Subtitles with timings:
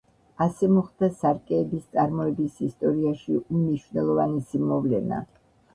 [0.43, 5.27] ასე მოხდა სარკეების წარმოების ისტორიაში უმნიშვნელოვანესი მოვლენა.